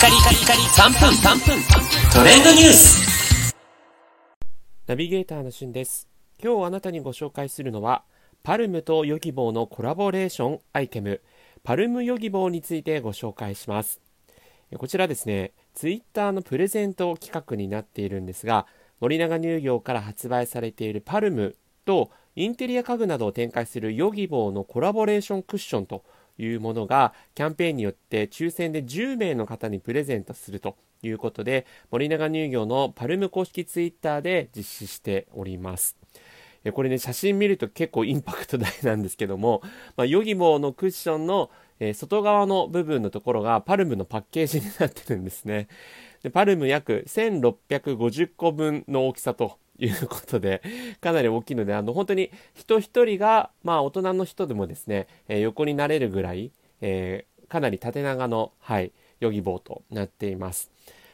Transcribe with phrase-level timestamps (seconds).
[0.00, 1.10] カリカリカリ3分。
[1.10, 1.62] 3分
[2.14, 3.54] トレンドニュース。
[4.86, 6.08] ナビゲーターのしゅんです。
[6.42, 8.02] 今日あなたにご紹介するのは
[8.42, 11.20] パルムとヨギボーのコラボレーションアイテム。
[11.62, 14.00] パルムヨギボーについてご紹介します。
[14.78, 18.66] こちらですねツイッターのプレゼント企画になっているんですが
[19.00, 26.04] 森永乳業から発売されているパルムとインテリア家具などを展開するヨギボーのコラボレーションクッションと
[26.40, 35.96] いうものがキャンペーンによって抽選で10名の方にプレゼントするということで森永乳業のパルム公式ツイッターで実施しております。
[36.74, 39.62] これね、写真見ると結構インパクト大なんですけども、
[39.96, 45.68] まあ、ヨギボーのクッションの、えー、外側の部分のところがパルムのパッケージになってるんですね。
[46.22, 50.62] でパルム約1650個分の大きさということで、
[51.00, 60.70] かなり大きいので、あの、本当に人一人が、まあ、大人の人でもですね、えー、横になれるぐらい、えー、かなり縦長の、はい、ヨギボーとなっています。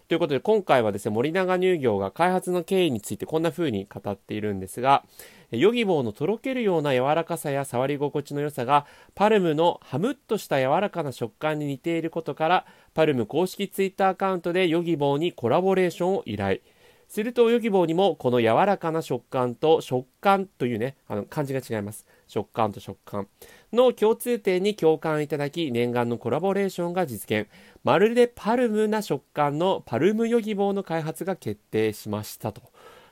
[0.09, 5.05] ということで、今回はですね、森永乳業が開発の経緯についてこんな風に語っているんですが、
[5.51, 16.61] ヨギボーのとろけるような柔らかさや触り心地の良さが、パルムのハムッとした柔らかな食感に似ていることから、パルム公式ツイッターアカウントでヨギボーにコラボレーションを依頼。
[17.09, 22.07] すると、ヨギボーにもこの柔らかな食感と食感というね、あの漢字が違います。
[22.27, 23.29] 食感と食感
[23.73, 27.49] の共通点に共感いただき、念願のコラボレーションが実現。
[27.85, 32.63] まるでパルムな食感のパルムヨギボーの開発が決定しましたと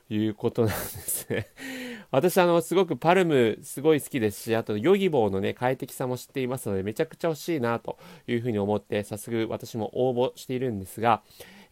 [0.09, 1.47] いうことなんですね。
[2.11, 11.23] 私あの、すごくパルムすごい好きですし、あとヨギボーのね、快適さも知っていますので、めちゃくちゃ欲しいなというふうに思って、早速私も応募しているんですが、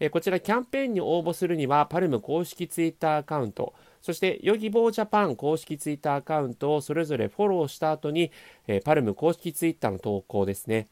[0.01, 8.31] えこちらキャンペーンに応募するには、パルム公式ツイッターアカウント、そしてヨギボージャパン公式ツイッターアカウントをそれぞれフォローした後に、
[8.67, 10.89] えパルム公式ツイッターの投稿ですね。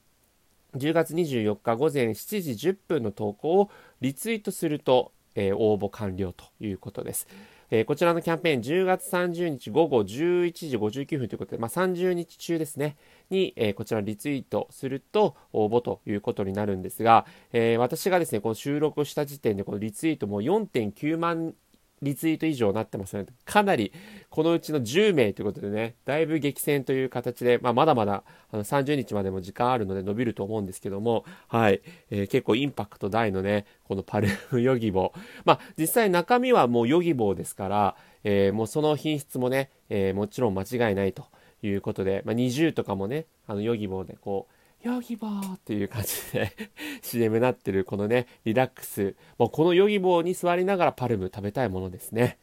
[0.77, 3.70] 10月24日午前7時10分の投稿を
[4.01, 7.27] リツイートすると、え、応募完了ということです。
[7.70, 12.97] えー、こちらのキャンペーン10月30日午後11時59分ということで、まあ、30日中ですね、
[13.31, 21.55] に、えー、こちらリツイートすると応募ということになるんですが、えー、私がですね、この収録した時点でこのリツイートも4.9万
[22.02, 23.92] リツイート以上になってますので、かなり
[24.30, 35.20] このうちの10名ということでね、だいぶ激戦という形で、まあ、まだまだあの30日までも時間あるので伸びると思うんですけども、はい、えー、結構インパクト大のね、このパルムヨギボー。
[35.44, 41.27] まあ、実際中身はもうヨギボーですから、えー、もうその品質もね、えー、もちろん間違いないと
[41.62, 46.52] いうことで、まあ、20とかもね、あのヨギボーでこう、ヨギボーっていう感じで
[47.02, 49.14] CM になってるこのね、リラックス。
[49.39, 52.39] もうこのヨギボーに座りながらパルム食べたいものですね。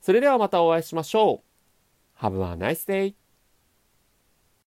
[0.00, 1.42] それではまたお会いしましょ
[2.20, 2.24] う。
[2.24, 3.27] Have a nice day!